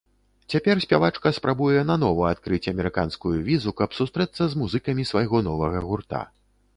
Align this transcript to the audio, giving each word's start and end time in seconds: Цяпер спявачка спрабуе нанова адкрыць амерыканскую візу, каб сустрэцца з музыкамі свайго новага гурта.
Цяпер 0.51 0.79
спявачка 0.83 1.31
спрабуе 1.37 1.83
нанова 1.89 2.25
адкрыць 2.35 2.69
амерыканскую 2.73 3.33
візу, 3.49 3.73
каб 3.81 3.89
сустрэцца 3.99 4.43
з 4.55 4.63
музыкамі 4.63 5.07
свайго 5.11 5.43
новага 5.49 5.85
гурта. 5.89 6.23